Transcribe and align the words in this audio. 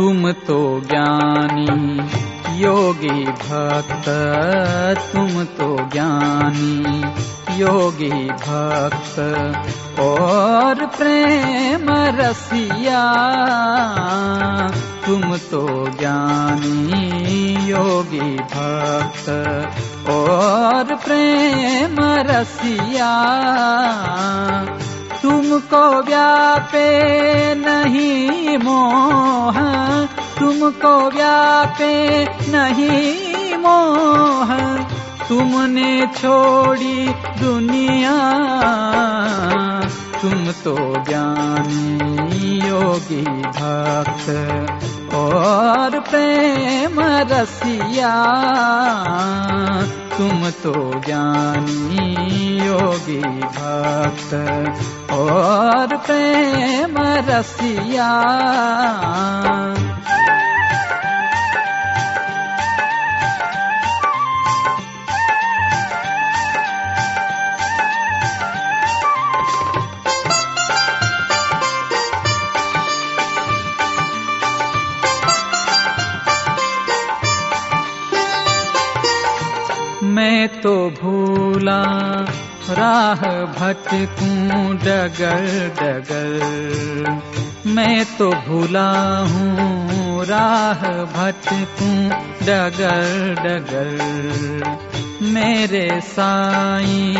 तुम 0.00 0.32
तो 0.32 0.80
ज्ञानी 0.80 1.96
योगी 2.62 3.24
भक्त 3.24 4.08
तुम 5.12 5.44
तो 5.44 5.90
ज्ञानी 5.92 7.00
योगी 7.60 8.24
भक्त। 8.24 9.18
और 10.00 10.86
प्रेम 10.86 11.86
रसिया 11.90 13.04
तुम 15.06 15.36
तो 15.36 15.90
ज्ञानी 15.98 17.68
योगी 17.70 18.36
भक्त। 18.36 19.28
और 20.10 20.94
प्रेम 20.94 21.96
रसिया 22.00 23.12
तुमको 25.22 26.02
व्यापे 26.02 26.90
नहीं 27.54 28.58
मोह। 28.58 29.60
तुमको 30.40 31.10
व्यापे 31.10 32.24
नहीं 32.50 33.56
मोह। 33.56 34.76
तुमने 35.28 36.06
छोड़ी 36.06 37.08
दुनिया। 37.42 38.16
तुम 40.22 40.52
तो 40.52 41.04
ज्ञानी 41.08 42.68
योगी 42.68 43.24
भक्त 43.42 44.28
और 45.14 46.00
प्रेम 46.00 47.00
रसिया। 47.00 48.16
तुम 50.16 50.50
तो 50.62 50.72
ज्ञानी 51.00 52.08
योगी 52.66 53.20
भक्त 53.56 54.34
और 55.12 55.96
प्रेम 56.06 56.98
रसिया। 57.28 58.10
तो 80.62 80.90
भूला, 80.90 81.82
राह 82.70 83.20
भटकूं 83.44 84.76
डगर 84.76 85.68
डगर। 85.80 87.22
मैं 87.66 88.04
तो 88.18 88.30
भूला 88.30 89.18
हूँ, 89.18 90.24
राह 90.24 90.74
भटकूं 91.04 92.08
डगर 92.42 93.34
डगर। 93.44 94.00
मेरे 95.22 96.00
साई, 96.00 97.14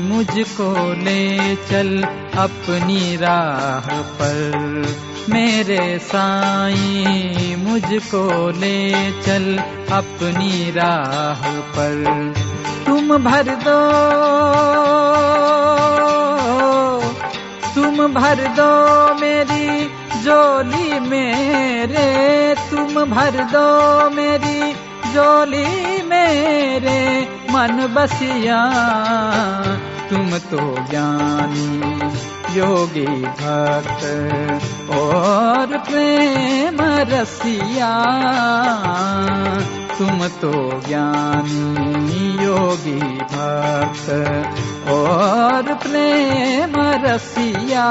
मुझको 0.00 0.92
ले 0.92 1.56
चल 1.56 2.02
अपनी 2.38 3.16
राह 3.16 3.94
पर। 3.96 4.86
मेरे 5.30 5.98
साई, 5.98 7.56
मुझको 7.58 8.50
ले 8.50 9.12
चल 9.22 9.58
अपनी 9.92 10.70
राह 10.70 11.50
पर। 11.60 12.53
तुम 12.86 13.16
भर 13.18 13.48
दो, 13.64 13.78
तुम 17.74 17.96
भर 18.14 18.42
दो 18.56 18.70
मेरी 19.14 19.68
जोली 20.22 21.00
मेरे, 21.00 22.08
तुम 22.70 23.04
भर 23.04 23.42
दो 23.52 23.66
मेरी 24.10 24.72
जोली 25.14 26.02
मेरे 26.02 27.00
मन 27.50 27.86
बसिया, 27.94 28.60
तुम 30.10 30.38
तो 30.50 30.62
ज्ञानी। 30.90 32.23
योगी 32.56 33.14
भक्त 33.38 34.02
और 34.94 35.78
प्रेम 35.78 36.78
रसिया। 37.10 37.92
तुम 39.98 40.26
तो 40.42 40.52
ज्ञानी 40.88 42.44
योगी 42.44 43.00
भक्त 43.32 44.08
और 44.90 45.74
प्रेम 45.82 46.72
रसिया 47.04 47.88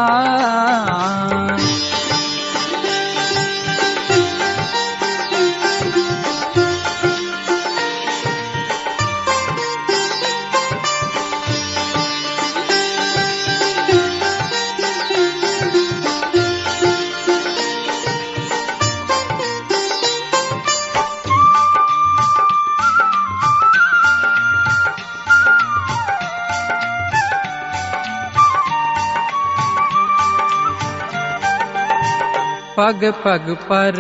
पग 32.77 33.13
पग 33.25 33.57
पर 33.63 33.95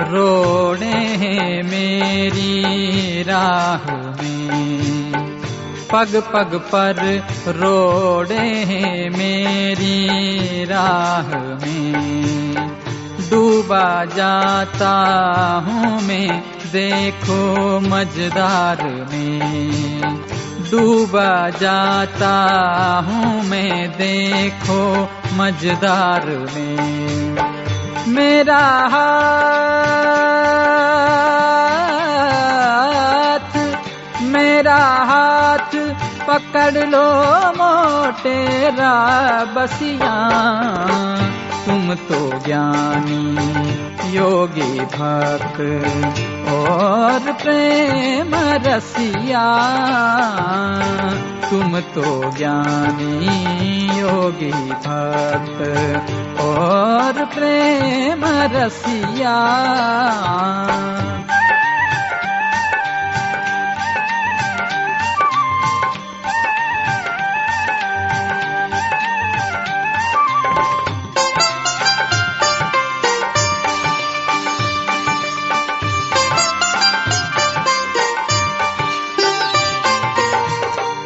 रोड़े 0.00 0.86
हैं 0.86 1.62
मेरी 1.62 3.22
राह 3.22 3.92
में। 3.96 5.12
पग 5.92 6.22
पग 6.32 6.54
पर 6.54 7.26
रोड़े 7.48 8.38
हैं 8.38 9.10
मेरी 9.10 10.64
राह 10.64 11.28
में। 11.32 12.54
डूबा 13.30 14.04
जाता 14.04 14.94
हूँ 15.66 16.02
मैं, 16.02 16.40
देखो 16.72 17.80
मजदार 17.80 19.08
में। 19.12 20.24
डूबा 20.70 21.50
जाता 21.50 22.34
हूँ 23.08 23.44
मैं, 23.44 23.90
देखो 23.90 25.08
मजदार 25.34 26.26
में। 26.56 27.43
मेरा 28.14 28.64
हाथ 28.92 29.04
मेरा 34.34 34.82
हाथ 35.10 35.72
पकड़ 36.28 36.76
लो 36.94 37.08
मोटेरा 37.58 38.94
बसिया 39.56 40.14
तुम 41.66 41.84
तो 42.08 42.20
ज्ञानी 42.46 43.26
योगी 44.14 44.74
भक्त 44.94 45.58
और 46.54 47.22
प्रेम 47.42 48.32
रसिया। 48.66 49.46
तुम 51.50 51.70
तो 51.94 52.08
ज्ञानी 52.36 53.16
योगी 53.98 54.52
भक्त 54.86 55.58
और 56.40 56.63
रसिया। 58.52 59.36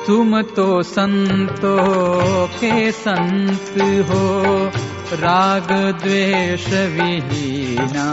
तुम 0.06 0.42
तो 0.42 0.82
संतों 0.82 2.46
के 2.60 2.92
संत 2.92 3.74
हो 4.10 4.87
राग 5.12 5.68
द्वेष 6.00 6.66
विहीना 6.68 8.08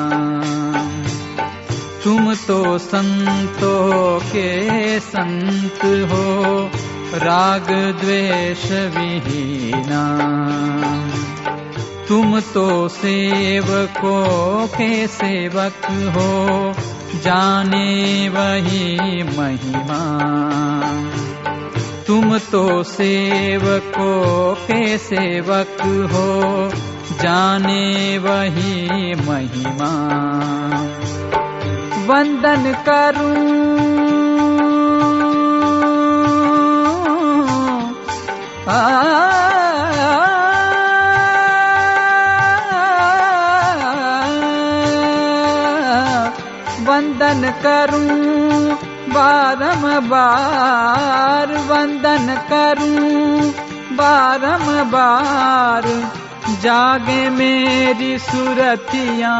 तुम 2.03 2.33
तो 2.47 2.77
संतों 2.77 4.19
के 4.19 4.99
संत 4.99 5.83
हो 6.11 6.69
राग 7.23 7.67
द्वेष 8.01 8.63
विहीना 8.95 10.03
तुम 12.07 12.39
तो 12.53 12.87
सेवकों 12.87 14.67
के 14.67 15.07
सेवक 15.07 15.85
हो 16.15 16.73
जाने 17.23 18.29
वही 18.29 19.23
महिमा 19.37 20.03
तुम 22.07 22.37
तो 22.51 22.61
सेवकों 22.83 24.53
के 24.65 24.97
सेवक 24.97 25.77
हो 26.11 26.27
जाने 27.21 28.17
वही 28.25 29.13
महिमा 29.21 29.89
वंदन 32.09 32.71
करूं 32.89 33.33
वंदन 46.87 47.51
करूं 47.65 48.74
बारम 49.15 49.83
बार 50.09 51.51
वंदन 51.67 52.27
करूँ। 52.49 53.51
बारम 53.95 54.65
बार 54.91 55.83
जागे 56.61 57.29
मेरी 57.29 58.17
सुरतिया। 58.19 59.35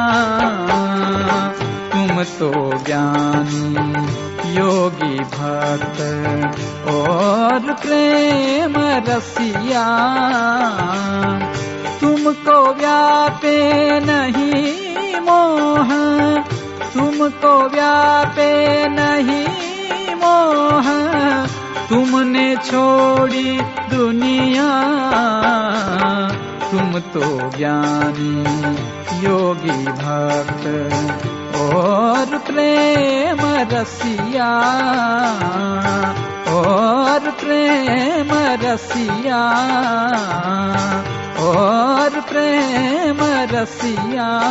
तुम 1.92 2.24
तो 2.24 2.52
ज्ञानी 2.86 3.74
योगी 4.56 5.20
भक्त 5.34 6.00
और 6.90 7.74
प्रेम 7.74 8.74
रसिया। 9.08 9.86
तुमको 12.02 12.58
व्यापे 12.74 13.60
नहीं 14.00 15.20
मोह, 15.22 15.94
तुमको 16.94 17.54
व्यापे 17.70 18.54
नहीं 18.90 19.65
मोह 20.36 21.06
तुमने 21.90 22.56
छोड़ी 22.56 23.62
दुनिया। 23.96 24.72
तुम 26.72 27.00
तो 27.00 27.40
ज्ञानी, 27.58 28.44
योगी 29.28 29.86
भक्त 29.86 30.66
और 31.56 32.38
प्रेम 32.38 33.38
रसिया। 33.44 34.52
और 36.54 37.20
प्रेम 37.20 38.28
रसिया। 38.34 39.48
और 41.40 42.10
प्रेम 42.10 43.18
रसिया। 43.56 44.42